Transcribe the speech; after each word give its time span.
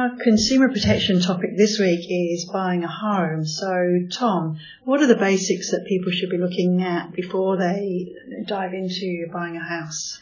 Our 0.00 0.16
consumer 0.16 0.70
protection 0.70 1.20
topic 1.20 1.58
this 1.58 1.78
week 1.78 2.06
is 2.08 2.48
buying 2.50 2.84
a 2.84 2.88
home. 2.88 3.44
So, 3.44 4.06
Tom, 4.10 4.58
what 4.84 5.02
are 5.02 5.06
the 5.06 5.14
basics 5.14 5.72
that 5.72 5.84
people 5.86 6.10
should 6.10 6.30
be 6.30 6.38
looking 6.38 6.80
at 6.80 7.12
before 7.12 7.58
they 7.58 8.10
dive 8.46 8.72
into 8.72 9.26
buying 9.30 9.58
a 9.58 9.62
house? 9.62 10.18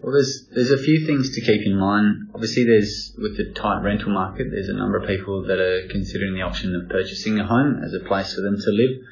Well, 0.00 0.12
there's 0.12 0.46
there's 0.54 0.70
a 0.70 0.78
few 0.78 1.06
things 1.06 1.34
to 1.34 1.40
keep 1.40 1.66
in 1.66 1.76
mind. 1.76 2.30
Obviously, 2.34 2.66
there's 2.66 3.16
with 3.18 3.36
the 3.36 3.52
tight 3.52 3.82
rental 3.82 4.12
market, 4.12 4.46
there's 4.52 4.68
a 4.68 4.74
number 4.74 4.96
of 4.96 5.08
people 5.08 5.42
that 5.48 5.58
are 5.58 5.88
considering 5.88 6.34
the 6.34 6.42
option 6.42 6.76
of 6.76 6.88
purchasing 6.88 7.40
a 7.40 7.44
home 7.44 7.82
as 7.84 7.94
a 7.94 8.06
place 8.06 8.32
for 8.32 8.42
them 8.42 8.56
to 8.56 8.70
live. 8.70 9.04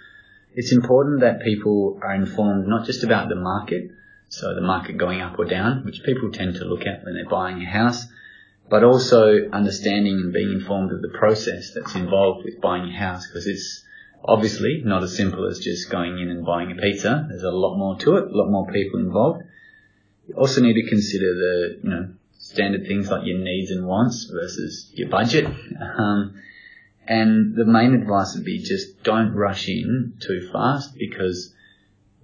It's 0.54 0.70
important 0.70 1.22
that 1.22 1.42
people 1.42 1.98
are 2.00 2.14
informed 2.14 2.68
not 2.68 2.86
just 2.86 3.02
about 3.02 3.30
the 3.30 3.34
market, 3.34 3.90
so 4.28 4.54
the 4.54 4.60
market 4.60 4.96
going 4.96 5.20
up 5.20 5.40
or 5.40 5.44
down, 5.44 5.84
which 5.84 6.04
people 6.04 6.30
tend 6.30 6.54
to 6.54 6.64
look 6.64 6.86
at 6.86 7.04
when 7.04 7.14
they're 7.14 7.28
buying 7.28 7.60
a 7.60 7.68
house, 7.68 8.06
but 8.68 8.82
also 8.82 9.48
understanding 9.52 10.14
and 10.14 10.32
being 10.32 10.52
informed 10.52 10.92
of 10.92 11.02
the 11.02 11.16
process 11.18 11.72
that's 11.74 11.94
involved 11.94 12.44
with 12.44 12.60
buying 12.60 12.84
a 12.84 12.96
house 12.96 13.26
because 13.26 13.46
it's 13.46 13.84
obviously 14.24 14.82
not 14.84 15.02
as 15.02 15.16
simple 15.16 15.46
as 15.46 15.58
just 15.58 15.90
going 15.90 16.18
in 16.18 16.30
and 16.30 16.46
buying 16.46 16.72
a 16.72 16.74
pizza. 16.74 17.26
There's 17.28 17.42
a 17.42 17.50
lot 17.50 17.76
more 17.76 17.96
to 17.98 18.16
it, 18.16 18.24
a 18.24 18.36
lot 18.36 18.50
more 18.50 18.66
people 18.72 19.00
involved. 19.00 19.42
You 20.26 20.34
also 20.36 20.62
need 20.62 20.80
to 20.80 20.88
consider 20.88 21.34
the, 21.34 21.80
you 21.82 21.90
know, 21.90 22.08
standard 22.38 22.86
things 22.86 23.10
like 23.10 23.26
your 23.26 23.38
needs 23.38 23.70
and 23.70 23.86
wants 23.86 24.24
versus 24.24 24.90
your 24.94 25.08
budget. 25.08 25.46
Um, 25.46 26.40
and 27.06 27.54
the 27.54 27.66
main 27.66 27.94
advice 27.94 28.34
would 28.34 28.44
be 28.44 28.58
just 28.60 29.02
don't 29.02 29.34
rush 29.34 29.68
in 29.68 30.14
too 30.20 30.48
fast 30.52 30.94
because 30.96 31.52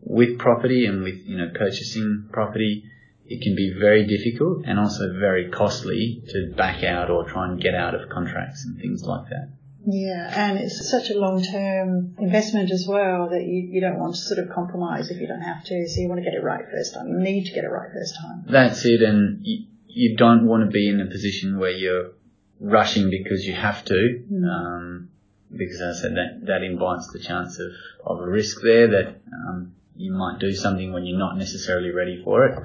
with 0.02 0.38
property 0.38 0.86
and 0.86 1.02
with, 1.02 1.26
you 1.26 1.36
know, 1.36 1.50
purchasing 1.54 2.28
property, 2.32 2.84
it 3.30 3.42
can 3.42 3.54
be 3.54 3.72
very 3.78 4.04
difficult 4.06 4.64
and 4.66 4.78
also 4.80 5.14
very 5.18 5.48
costly 5.50 6.20
to 6.30 6.52
back 6.56 6.82
out 6.82 7.10
or 7.10 7.28
try 7.28 7.48
and 7.48 7.60
get 7.60 7.76
out 7.76 7.94
of 7.94 8.10
contracts 8.10 8.66
and 8.66 8.76
things 8.80 9.04
like 9.04 9.28
that. 9.28 9.50
Yeah, 9.86 10.30
and 10.34 10.58
it's 10.58 10.90
such 10.90 11.10
a 11.10 11.14
long 11.14 11.42
term 11.42 12.16
investment 12.18 12.72
as 12.72 12.86
well 12.88 13.30
that 13.30 13.44
you, 13.44 13.68
you 13.70 13.80
don't 13.80 14.00
want 14.00 14.16
to 14.16 14.20
sort 14.20 14.40
of 14.40 14.52
compromise 14.52 15.10
if 15.10 15.20
you 15.20 15.28
don't 15.28 15.40
have 15.42 15.62
to. 15.64 15.88
So 15.88 16.00
you 16.00 16.08
want 16.08 16.18
to 16.18 16.24
get 16.24 16.34
it 16.34 16.42
right 16.42 16.64
first 16.70 16.92
time. 16.92 17.08
You 17.08 17.18
need 17.20 17.44
to 17.46 17.52
get 17.54 17.62
it 17.62 17.68
right 17.68 17.88
first 17.92 18.16
time. 18.20 18.44
That's 18.48 18.84
it, 18.84 19.00
and 19.00 19.46
you, 19.46 19.64
you 19.86 20.16
don't 20.16 20.46
want 20.46 20.64
to 20.64 20.70
be 20.70 20.90
in 20.90 21.00
a 21.00 21.06
position 21.06 21.60
where 21.60 21.70
you're 21.70 22.10
rushing 22.58 23.10
because 23.10 23.46
you 23.46 23.54
have 23.54 23.84
to. 23.86 24.24
Mm. 24.30 24.44
Um, 24.44 25.08
because 25.56 25.80
as 25.80 25.98
I 25.98 26.02
said, 26.02 26.16
that, 26.16 26.46
that 26.46 26.62
invites 26.62 27.12
the 27.12 27.20
chance 27.20 27.58
of, 27.60 27.70
of 28.04 28.20
a 28.20 28.26
risk 28.28 28.60
there 28.62 28.88
that 28.88 29.20
um, 29.32 29.72
you 29.96 30.12
might 30.12 30.40
do 30.40 30.52
something 30.52 30.92
when 30.92 31.06
you're 31.06 31.18
not 31.18 31.38
necessarily 31.38 31.90
ready 31.90 32.22
for 32.22 32.44
it 32.46 32.58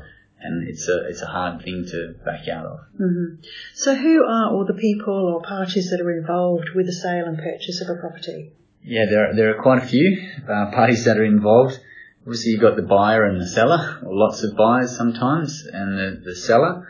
and 0.45 0.67
it's 0.67 0.87
a 0.87 1.07
it's 1.07 1.21
a 1.21 1.25
hard 1.27 1.63
thing 1.63 1.85
to 1.89 2.15
back 2.23 2.47
out 2.47 2.65
of. 2.65 2.79
Mm-hmm. 2.99 3.41
So, 3.73 3.95
who 3.95 4.23
are 4.23 4.51
all 4.51 4.65
the 4.65 4.73
people 4.73 5.13
or 5.13 5.41
parties 5.41 5.89
that 5.89 6.01
are 6.01 6.17
involved 6.17 6.69
with 6.75 6.85
the 6.85 6.93
sale 6.93 7.25
and 7.25 7.37
purchase 7.37 7.81
of 7.81 7.89
a 7.89 7.99
property? 7.99 8.51
Yeah, 8.83 9.05
there 9.09 9.29
are, 9.29 9.35
there 9.35 9.57
are 9.57 9.61
quite 9.61 9.83
a 9.83 9.87
few 9.87 10.29
uh, 10.43 10.71
parties 10.71 11.05
that 11.05 11.17
are 11.17 11.25
involved. 11.25 11.79
Obviously, 12.21 12.51
you've 12.51 12.61
got 12.61 12.75
the 12.75 12.83
buyer 12.83 13.25
and 13.25 13.41
the 13.41 13.47
seller, 13.47 13.99
or 14.05 14.15
lots 14.15 14.43
of 14.43 14.55
buyers 14.55 14.95
sometimes, 14.95 15.65
and 15.71 15.97
the, 15.97 16.21
the 16.23 16.35
seller. 16.35 16.87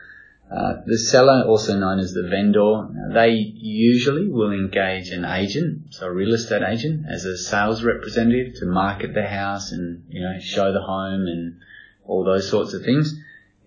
Uh, 0.52 0.76
the 0.86 0.98
seller, 0.98 1.44
also 1.48 1.76
known 1.78 2.00
as 2.00 2.14
the 2.14 2.28
vendor, 2.30 2.88
they 3.14 3.32
usually 3.32 4.30
will 4.30 4.52
engage 4.52 5.10
an 5.10 5.26
agent, 5.26 5.94
so 5.94 6.06
a 6.06 6.14
real 6.14 6.34
estate 6.34 6.62
agent, 6.62 7.06
as 7.10 7.26
a 7.26 7.36
sales 7.36 7.84
representative 7.84 8.54
to 8.56 8.66
market 8.66 9.14
the 9.14 9.26
house 9.26 9.72
and 9.72 10.04
you 10.10 10.22
know 10.22 10.38
show 10.40 10.72
the 10.72 10.82
home 10.82 11.22
and 11.22 11.58
all 12.06 12.24
those 12.24 12.48
sorts 12.48 12.74
of 12.74 12.84
things 12.84 13.20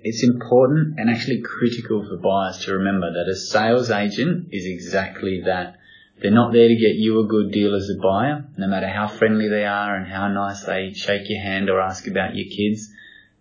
it's 0.03 0.23
important 0.23 0.99
and 0.99 1.11
actually 1.11 1.43
critical 1.43 2.07
for 2.07 2.17
buyers 2.17 2.65
to 2.65 2.73
remember 2.73 3.13
that 3.13 3.31
a 3.31 3.37
sales 3.37 3.91
agent 3.91 4.49
is 4.53 4.65
exactly 4.67 5.43
that. 5.45 5.77
They're 6.21 6.31
not 6.31 6.53
there 6.53 6.69
to 6.69 6.75
get 6.75 6.97
you 6.97 7.21
a 7.21 7.29
good 7.29 7.53
deal 7.53 7.75
as 7.75 7.91
a 7.91 8.01
buyer, 8.01 8.45
no 8.57 8.67
matter 8.67 8.89
how 8.89 9.07
friendly 9.07 9.49
they 9.49 9.65
are 9.65 9.95
and 9.95 10.11
how 10.11 10.29
nice 10.29 10.65
they 10.65 10.93
shake 10.93 11.29
your 11.29 11.41
hand 11.41 11.71
or 11.71 11.81
ask 11.81 12.07
about 12.07 12.35
your 12.35 12.49
kids. 12.49 12.93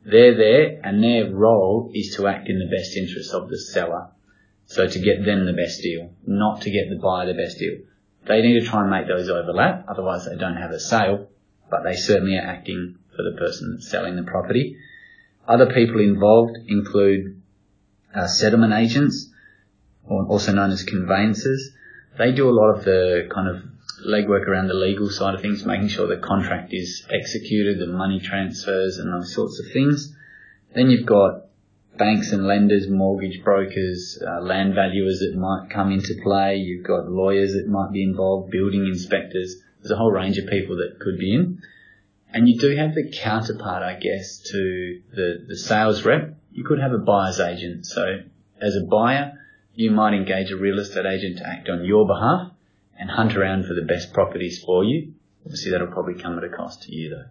They're 0.06 0.36
there 0.36 0.80
and 0.84 1.04
their 1.04 1.34
role 1.34 1.92
is 1.94 2.16
to 2.16 2.28
act 2.28 2.50
in 2.50 2.60
the 2.60 2.76
best 2.76 2.96
interest 2.96 3.34
of 3.34 3.50
the 3.50 3.58
seller. 3.58 4.10
So 4.66 4.88
to 4.88 5.00
get 5.00 5.26
them 5.26 5.46
the 5.46 5.54
best 5.54 5.82
deal, 5.82 6.12
not 6.26 6.62
to 6.62 6.72
get 6.72 6.90
the 6.90 7.00
buyer 7.02 7.26
the 7.26 7.34
best 7.34 7.58
deal. 7.58 7.80
They 8.26 8.42
need 8.42 8.60
to 8.60 8.66
try 8.66 8.82
and 8.82 8.92
make 8.92 9.08
those 9.08 9.30
overlap, 9.30 9.86
otherwise 9.88 10.26
they 10.26 10.36
don't 10.36 10.58
have 10.58 10.72
a 10.72 10.80
sale, 10.80 11.30
but 11.70 11.84
they 11.84 11.96
certainly 11.96 12.38
are 12.38 12.46
acting 12.46 12.98
for 13.16 13.24
the 13.24 13.38
person 13.38 13.74
that's 13.74 13.90
selling 13.90 14.16
the 14.18 14.24
property. 14.24 14.78
Other 15.48 15.68
people 15.74 16.02
involved 16.02 16.58
include 16.68 17.42
uh, 18.14 18.28
settlement 18.28 18.74
agents, 18.74 19.30
also 20.10 20.52
known 20.52 20.72
as 20.72 20.84
conveyancers. 20.84 21.72
They 22.18 22.32
do 22.32 22.50
a 22.50 22.52
lot 22.52 22.78
of 22.78 22.84
the 22.84 23.30
kind 23.34 23.48
of 23.48 23.64
legwork 24.06 24.48
around 24.48 24.68
the 24.68 24.74
legal 24.74 25.10
side 25.10 25.36
of 25.36 25.42
things, 25.42 25.66
making 25.66 25.88
sure 25.90 26.08
the 26.08 26.22
contract 26.22 26.74
is 26.74 27.06
executed, 27.10 27.80
the 27.80 27.88
money 27.88 28.20
transfers, 28.20 28.98
and 28.98 29.12
those 29.12 29.34
sorts 29.34 29.60
of 29.60 29.72
things. 29.72 30.14
Then 30.76 30.90
you've 30.90 31.06
got 31.06 31.46
banks 31.98 32.32
and 32.32 32.46
lenders, 32.46 32.88
mortgage 32.90 33.44
brokers, 33.44 34.22
uh, 34.22 34.42
land 34.42 34.76
valuers 34.76 35.20
that 35.20 35.36
might 35.36 35.70
come 35.70 35.92
into 35.92 36.14
play. 36.24 36.58
You've 36.58 36.86
got 36.86 37.10
lawyers 37.10 37.54
that 37.54 37.68
might 37.68 37.92
be 37.92 38.04
involved, 38.04 38.52
building 38.52 38.86
inspectors. 38.86 39.56
There's 39.82 39.92
a 39.92 39.96
whole 39.96 40.12
range 40.12 40.38
of 40.38 40.48
people 40.48 40.78
that 40.78 41.00
could 41.00 41.18
be 41.18 41.34
in. 41.34 41.62
And 42.38 42.48
you 42.48 42.60
do 42.60 42.76
have 42.76 42.94
the 42.94 43.12
counterpart, 43.12 43.82
I 43.82 43.96
guess, 43.96 44.38
to 44.52 45.02
the, 45.12 45.46
the 45.48 45.58
sales 45.58 46.06
rep. 46.06 46.38
You 46.52 46.64
could 46.64 46.78
have 46.80 46.92
a 46.92 47.00
buyer's 47.00 47.40
agent. 47.40 47.88
So 47.88 48.20
as 48.62 48.76
a 48.76 48.86
buyer, 48.86 49.40
you 49.74 49.90
might 49.90 50.14
engage 50.14 50.52
a 50.52 50.56
real 50.56 50.78
estate 50.78 51.08
agent 51.08 51.40
to 51.40 51.48
act 51.48 51.68
on 51.68 51.84
your 51.84 52.06
behalf 52.06 52.52
and 52.96 53.10
hunt 53.10 53.36
around 53.36 53.66
for 53.66 53.74
the 53.74 53.82
best 53.82 54.14
properties 54.14 54.64
for 54.64 54.84
you. 54.84 55.14
Obviously, 55.48 55.72
that'll 55.72 55.88
probably 55.88 56.14
come 56.22 56.38
at 56.38 56.44
a 56.44 56.50
cost 56.50 56.84
to 56.84 56.94
you 56.94 57.10
though. 57.10 57.26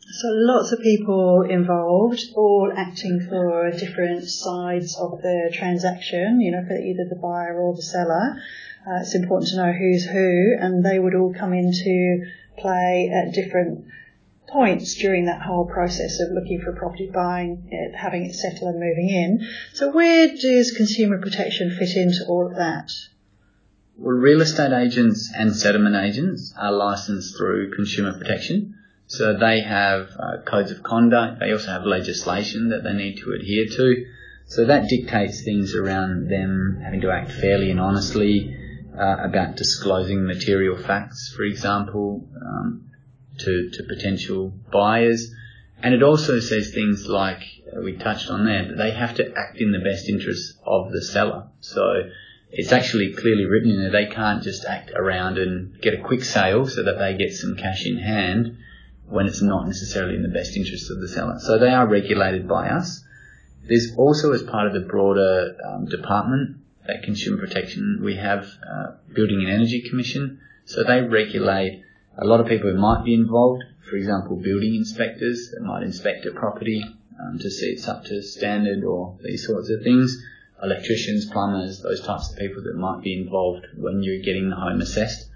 So 0.00 0.28
lots 0.30 0.72
of 0.72 0.80
people 0.80 1.42
involved, 1.42 2.22
all 2.34 2.72
acting 2.74 3.26
for 3.28 3.70
different 3.72 4.24
sides 4.24 4.96
of 4.98 5.20
the 5.20 5.52
transaction, 5.52 6.40
you 6.40 6.52
know, 6.52 6.64
for 6.66 6.78
either 6.78 7.04
the 7.10 7.20
buyer 7.20 7.60
or 7.60 7.76
the 7.76 7.82
seller. 7.82 8.40
Uh, 8.86 9.02
it's 9.02 9.14
important 9.14 9.50
to 9.50 9.56
know 9.58 9.72
who's 9.74 10.06
who 10.06 10.56
and 10.58 10.82
they 10.82 10.98
would 10.98 11.14
all 11.14 11.34
come 11.34 11.52
into 11.52 12.24
play 12.56 13.12
at 13.12 13.34
different 13.34 13.84
points 14.48 14.94
during 14.94 15.26
that 15.26 15.42
whole 15.42 15.66
process 15.66 16.20
of 16.20 16.32
looking 16.32 16.60
for 16.60 16.72
property, 16.72 17.10
buying 17.12 17.68
it, 17.70 17.94
having 17.94 18.24
it 18.24 18.34
settle 18.34 18.68
and 18.68 18.80
moving 18.80 19.08
in. 19.08 19.48
So 19.72 19.90
where 19.90 20.28
does 20.28 20.72
consumer 20.76 21.20
protection 21.20 21.76
fit 21.76 21.96
into 21.96 22.24
all 22.28 22.46
of 22.46 22.56
that? 22.56 22.90
Well, 23.96 24.16
real 24.16 24.42
estate 24.42 24.72
agents 24.72 25.32
and 25.34 25.54
settlement 25.54 25.96
agents 25.96 26.52
are 26.58 26.72
licensed 26.72 27.36
through 27.36 27.74
consumer 27.74 28.18
protection. 28.18 28.74
So 29.06 29.36
they 29.38 29.60
have 29.60 30.08
uh, 30.18 30.42
codes 30.44 30.70
of 30.70 30.82
conduct. 30.82 31.40
They 31.40 31.52
also 31.52 31.70
have 31.70 31.84
legislation 31.84 32.70
that 32.70 32.82
they 32.82 32.92
need 32.92 33.18
to 33.18 33.32
adhere 33.32 33.66
to. 33.66 34.06
So 34.46 34.66
that 34.66 34.88
dictates 34.88 35.42
things 35.42 35.74
around 35.74 36.28
them 36.28 36.80
having 36.84 37.00
to 37.02 37.10
act 37.10 37.32
fairly 37.32 37.70
and 37.70 37.80
honestly 37.80 38.56
uh, 38.98 39.16
about 39.20 39.56
disclosing 39.56 40.26
material 40.26 40.76
facts, 40.76 41.32
for 41.36 41.42
example, 41.42 42.28
um, 42.40 42.85
to, 43.38 43.70
to 43.70 43.82
potential 43.82 44.52
buyers. 44.72 45.32
And 45.82 45.94
it 45.94 46.02
also 46.02 46.40
says 46.40 46.72
things 46.72 47.06
like 47.06 47.42
uh, 47.70 47.80
we 47.82 47.96
touched 47.96 48.30
on 48.30 48.46
there 48.46 48.68
that 48.68 48.76
they 48.76 48.92
have 48.92 49.14
to 49.16 49.32
act 49.36 49.58
in 49.58 49.72
the 49.72 49.78
best 49.78 50.08
interests 50.08 50.58
of 50.64 50.90
the 50.90 51.02
seller. 51.02 51.48
So 51.60 52.10
it's 52.50 52.72
actually 52.72 53.12
clearly 53.12 53.44
written 53.44 53.70
in 53.70 53.82
there 53.82 53.90
they 53.90 54.12
can't 54.12 54.42
just 54.42 54.64
act 54.64 54.90
around 54.94 55.38
and 55.38 55.80
get 55.80 55.94
a 55.94 56.02
quick 56.02 56.24
sale 56.24 56.66
so 56.66 56.82
that 56.84 56.98
they 56.98 57.16
get 57.16 57.34
some 57.34 57.56
cash 57.56 57.84
in 57.84 57.98
hand 57.98 58.56
when 59.08 59.26
it's 59.26 59.42
not 59.42 59.66
necessarily 59.66 60.16
in 60.16 60.22
the 60.22 60.28
best 60.28 60.56
interests 60.56 60.90
of 60.90 61.00
the 61.00 61.08
seller. 61.08 61.38
So 61.38 61.58
they 61.58 61.70
are 61.70 61.86
regulated 61.86 62.48
by 62.48 62.68
us. 62.68 63.04
There's 63.68 63.92
also, 63.96 64.32
as 64.32 64.42
part 64.42 64.66
of 64.66 64.72
the 64.72 64.88
broader 64.88 65.56
um, 65.64 65.86
department, 65.86 66.58
that 66.86 67.02
consumer 67.02 67.38
protection, 67.38 68.00
we 68.02 68.16
have 68.16 68.46
uh, 68.68 68.92
Building 69.12 69.40
and 69.40 69.50
Energy 69.50 69.88
Commission. 69.88 70.40
So 70.64 70.84
they 70.84 71.02
regulate 71.02 71.82
a 72.18 72.24
lot 72.24 72.40
of 72.40 72.46
people 72.46 72.70
who 72.70 72.78
might 72.78 73.04
be 73.04 73.14
involved, 73.14 73.62
for 73.88 73.96
example, 73.96 74.36
building 74.36 74.74
inspectors 74.74 75.50
that 75.52 75.62
might 75.62 75.82
inspect 75.82 76.26
a 76.26 76.32
property 76.32 76.84
um, 77.20 77.38
to 77.38 77.50
see 77.50 77.66
it's 77.66 77.88
up 77.88 78.04
to 78.04 78.22
standard 78.22 78.84
or 78.84 79.16
these 79.22 79.46
sorts 79.46 79.70
of 79.70 79.82
things, 79.82 80.22
electricians, 80.62 81.26
plumbers, 81.26 81.82
those 81.82 82.04
types 82.04 82.32
of 82.32 82.38
people 82.38 82.62
that 82.62 82.76
might 82.76 83.02
be 83.02 83.20
involved 83.20 83.66
when 83.76 84.02
you're 84.02 84.22
getting 84.22 84.48
the 84.50 84.56
home 84.56 84.80
assessed. 84.80 85.28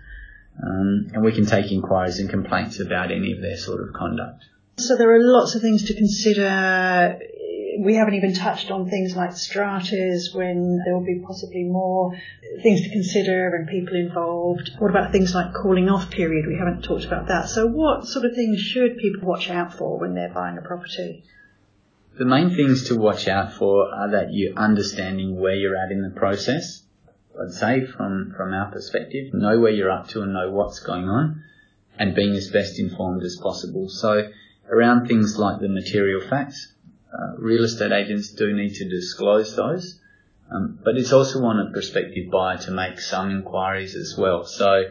Um, 0.62 1.08
and 1.14 1.22
we 1.22 1.32
can 1.32 1.46
take 1.46 1.70
inquiries 1.70 2.18
and 2.18 2.28
complaints 2.28 2.80
about 2.80 3.10
any 3.10 3.32
of 3.32 3.40
their 3.40 3.56
sort 3.56 3.80
of 3.80 3.94
conduct. 3.94 4.44
So 4.76 4.96
there 4.96 5.14
are 5.14 5.22
lots 5.22 5.54
of 5.54 5.62
things 5.62 5.84
to 5.84 5.94
consider 5.94 7.18
we 7.82 7.94
haven't 7.94 8.14
even 8.14 8.34
touched 8.34 8.70
on 8.70 8.90
things 8.90 9.16
like 9.16 9.32
stratas 9.32 10.34
when 10.34 10.80
there 10.84 10.94
will 10.94 11.04
be 11.04 11.22
possibly 11.26 11.64
more 11.64 12.12
things 12.62 12.82
to 12.82 12.90
consider 12.90 13.54
and 13.54 13.68
people 13.68 13.96
involved. 13.96 14.70
What 14.78 14.90
about 14.90 15.12
things 15.12 15.34
like 15.34 15.54
cooling 15.54 15.88
off 15.88 16.10
period? 16.10 16.46
We 16.46 16.58
haven't 16.58 16.82
talked 16.82 17.04
about 17.04 17.28
that. 17.28 17.48
So 17.48 17.66
what 17.66 18.06
sort 18.06 18.26
of 18.26 18.34
things 18.34 18.60
should 18.60 18.98
people 18.98 19.26
watch 19.26 19.48
out 19.48 19.72
for 19.72 19.98
when 19.98 20.14
they're 20.14 20.32
buying 20.32 20.58
a 20.58 20.62
property? 20.62 21.24
The 22.18 22.26
main 22.26 22.54
things 22.54 22.88
to 22.88 22.96
watch 22.96 23.28
out 23.28 23.54
for 23.54 23.94
are 23.94 24.10
that 24.10 24.28
you're 24.30 24.56
understanding 24.56 25.40
where 25.40 25.54
you're 25.54 25.76
at 25.76 25.90
in 25.90 26.02
the 26.02 26.10
process. 26.10 26.82
I'd 27.40 27.52
say 27.52 27.86
from, 27.86 28.34
from 28.36 28.52
our 28.52 28.70
perspective. 28.70 29.32
Know 29.32 29.58
where 29.58 29.72
you're 29.72 29.90
up 29.90 30.08
to 30.08 30.22
and 30.22 30.34
know 30.34 30.50
what's 30.50 30.80
going 30.80 31.08
on 31.08 31.42
and 31.98 32.14
being 32.14 32.34
as 32.34 32.50
best 32.50 32.78
informed 32.78 33.22
as 33.22 33.38
possible. 33.42 33.88
So 33.88 34.28
around 34.70 35.06
things 35.06 35.38
like 35.38 35.60
the 35.60 35.68
material 35.68 36.20
facts, 36.28 36.74
uh, 37.12 37.36
real 37.38 37.64
estate 37.64 37.92
agents 37.92 38.30
do 38.30 38.52
need 38.52 38.74
to 38.74 38.88
disclose 38.88 39.56
those. 39.56 40.00
Um, 40.50 40.78
but 40.84 40.96
it's 40.96 41.12
also 41.12 41.44
on 41.44 41.60
a 41.60 41.70
prospective 41.72 42.30
buyer 42.30 42.58
to 42.58 42.72
make 42.72 43.00
some 43.00 43.30
inquiries 43.30 43.94
as 43.94 44.16
well. 44.18 44.44
So 44.44 44.84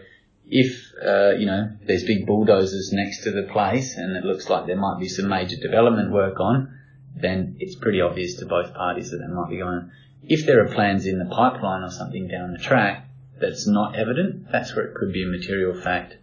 if 0.49 0.93
uh, 1.05 1.31
you 1.37 1.45
know 1.45 1.69
there's 1.85 2.03
big 2.03 2.25
bulldozers 2.25 2.91
next 2.93 3.23
to 3.23 3.31
the 3.31 3.43
place 3.51 3.95
and 3.95 4.15
it 4.15 4.23
looks 4.23 4.49
like 4.49 4.65
there 4.65 4.77
might 4.77 4.99
be 4.99 5.07
some 5.07 5.27
major 5.27 5.57
development 5.57 6.11
work 6.11 6.39
on, 6.39 6.79
then 7.15 7.57
it's 7.59 7.75
pretty 7.75 8.01
obvious 8.01 8.35
to 8.35 8.45
both 8.45 8.73
parties 8.73 9.11
that 9.11 9.17
that 9.17 9.29
might 9.29 9.49
be 9.49 9.57
going. 9.57 9.91
If 10.23 10.45
there 10.45 10.65
are 10.65 10.73
plans 10.73 11.05
in 11.05 11.19
the 11.19 11.25
pipeline 11.25 11.83
or 11.83 11.91
something 11.91 12.27
down 12.27 12.51
the 12.51 12.59
track 12.59 13.07
that's 13.39 13.67
not 13.67 13.95
evident, 13.95 14.51
that's 14.51 14.75
where 14.75 14.85
it 14.85 14.95
could 14.95 15.13
be 15.13 15.23
a 15.23 15.27
material 15.27 15.79
fact. 15.79 16.17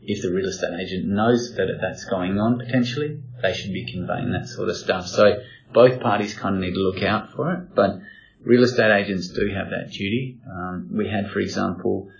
If 0.00 0.22
the 0.22 0.32
real 0.32 0.48
estate 0.48 0.78
agent 0.80 1.06
knows 1.06 1.54
that 1.56 1.68
that's 1.80 2.04
going 2.04 2.38
on 2.38 2.58
potentially, 2.58 3.22
they 3.42 3.52
should 3.52 3.72
be 3.72 3.90
conveying 3.90 4.32
that 4.32 4.48
sort 4.48 4.68
of 4.68 4.76
stuff. 4.76 5.06
So 5.06 5.42
both 5.72 6.00
parties 6.00 6.34
kind 6.34 6.54
of 6.54 6.60
need 6.60 6.74
to 6.74 6.80
look 6.80 7.02
out 7.02 7.32
for 7.32 7.52
it, 7.52 7.74
but 7.74 8.00
real 8.44 8.62
estate 8.62 8.92
agents 8.92 9.28
do 9.28 9.50
have 9.54 9.70
that 9.70 9.92
duty. 9.92 10.38
Um, 10.48 10.90
we 10.92 11.08
had, 11.08 11.30
for 11.30 11.40
example, 11.40 12.10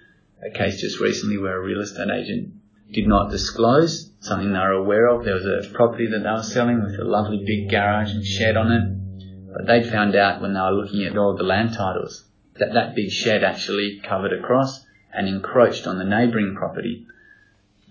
a 0.44 0.50
case 0.50 0.80
just 0.80 1.00
recently 1.00 1.38
where 1.38 1.56
a 1.56 1.64
real 1.64 1.80
estate 1.80 2.10
agent 2.10 2.54
did 2.92 3.06
not 3.06 3.30
disclose 3.30 4.10
something 4.20 4.52
they 4.52 4.58
were 4.58 4.72
aware 4.72 5.06
of. 5.08 5.24
There 5.24 5.34
was 5.34 5.46
a 5.46 5.70
property 5.72 6.08
that 6.08 6.18
they 6.18 6.30
were 6.30 6.42
selling 6.42 6.82
with 6.82 6.98
a 6.98 7.04
lovely 7.04 7.42
big 7.46 7.70
garage 7.70 8.10
and 8.10 8.24
shed 8.24 8.56
on 8.56 8.72
it. 8.72 9.52
But 9.52 9.66
they'd 9.66 9.90
found 9.90 10.16
out 10.16 10.40
when 10.40 10.54
they 10.54 10.60
were 10.60 10.72
looking 10.72 11.04
at 11.04 11.16
all 11.16 11.36
the 11.36 11.42
land 11.42 11.74
titles 11.74 12.24
that 12.58 12.74
that 12.74 12.94
big 12.94 13.10
shed 13.10 13.44
actually 13.44 14.00
covered 14.04 14.32
across 14.32 14.84
and 15.12 15.28
encroached 15.28 15.86
on 15.86 15.98
the 15.98 16.04
neighbouring 16.04 16.54
property. 16.56 17.06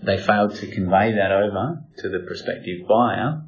They 0.03 0.17
failed 0.17 0.55
to 0.55 0.67
convey 0.67 1.13
that 1.13 1.31
over 1.31 1.83
to 1.97 2.09
the 2.09 2.19
prospective 2.19 2.87
buyer. 2.87 3.43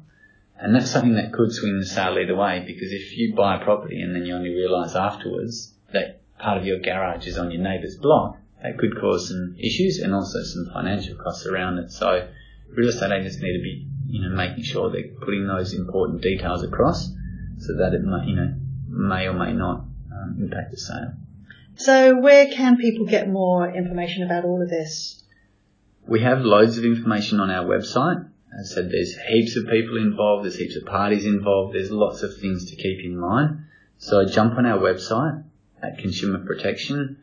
And 0.56 0.74
that's 0.74 0.90
something 0.90 1.16
that 1.16 1.32
could 1.32 1.52
swing 1.52 1.78
the 1.80 1.86
sale 1.86 2.16
either 2.18 2.36
way 2.36 2.62
because 2.66 2.92
if 2.92 3.16
you 3.16 3.34
buy 3.34 3.60
a 3.60 3.64
property 3.64 4.00
and 4.00 4.14
then 4.14 4.24
you 4.24 4.34
only 4.34 4.50
realise 4.50 4.94
afterwards 4.94 5.74
that 5.92 6.20
part 6.38 6.58
of 6.58 6.64
your 6.64 6.78
garage 6.78 7.26
is 7.26 7.38
on 7.38 7.50
your 7.50 7.60
neighbour's 7.60 7.96
block, 7.96 8.38
that 8.62 8.78
could 8.78 8.98
cause 8.98 9.28
some 9.28 9.56
issues 9.58 9.98
and 9.98 10.14
also 10.14 10.42
some 10.42 10.70
financial 10.72 11.16
costs 11.16 11.44
around 11.46 11.78
it. 11.78 11.90
So 11.90 12.28
real 12.70 12.88
estate 12.88 13.12
agents 13.12 13.36
need 13.40 13.56
to 13.56 13.62
be, 13.62 13.88
you 14.06 14.22
know, 14.22 14.34
making 14.34 14.62
sure 14.62 14.90
they're 14.90 15.08
putting 15.20 15.46
those 15.46 15.74
important 15.74 16.22
details 16.22 16.62
across 16.62 17.08
so 17.58 17.76
that 17.78 17.94
it 17.94 18.02
may, 18.02 18.26
you 18.26 18.36
know, 18.36 18.54
may 18.88 19.26
or 19.26 19.32
may 19.32 19.52
not 19.52 19.84
um, 20.12 20.36
impact 20.40 20.70
the 20.70 20.78
sale. 20.78 21.14
So 21.76 22.16
where 22.20 22.46
can 22.46 22.76
people 22.76 23.06
get 23.06 23.28
more 23.28 23.68
information 23.74 24.22
about 24.22 24.44
all 24.44 24.62
of 24.62 24.70
this? 24.70 25.23
We 26.06 26.20
have 26.20 26.40
loads 26.40 26.78
of 26.78 26.84
information 26.84 27.40
on 27.40 27.50
our 27.50 27.64
website. 27.64 28.28
As 28.58 28.72
I 28.72 28.74
said, 28.74 28.90
there's 28.90 29.16
heaps 29.16 29.56
of 29.56 29.66
people 29.68 29.96
involved, 29.96 30.44
there's 30.44 30.58
heaps 30.58 30.76
of 30.76 30.84
parties 30.84 31.24
involved, 31.24 31.74
there's 31.74 31.90
lots 31.90 32.22
of 32.22 32.36
things 32.38 32.70
to 32.70 32.76
keep 32.76 33.04
in 33.04 33.16
mind. 33.16 33.64
So 33.98 34.26
jump 34.26 34.56
on 34.58 34.66
our 34.66 34.78
website 34.78 35.42
at 35.82 35.98
Consumer 35.98 36.44
Protection 36.44 37.18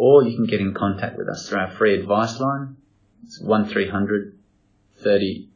or 0.00 0.22
you 0.22 0.34
can 0.34 0.46
get 0.46 0.60
in 0.60 0.72
contact 0.72 1.18
with 1.18 1.28
us 1.28 1.46
through 1.46 1.58
our 1.58 1.70
free 1.72 1.94
advice 1.94 2.40
line. 2.40 2.76
It's 3.24 3.38
1300 3.38 4.38
30 5.02 5.48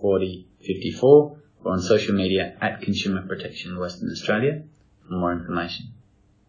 40 0.00 0.46
54 0.60 1.36
or 1.64 1.72
on 1.72 1.80
social 1.80 2.14
media 2.14 2.56
at 2.60 2.80
Consumer 2.82 3.26
Protection 3.26 3.76
Western 3.78 4.10
Australia 4.10 4.62
for 5.06 5.14
more 5.14 5.32
information. 5.32 5.86